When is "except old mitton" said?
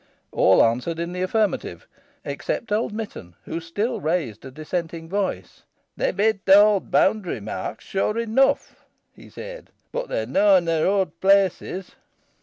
2.25-3.35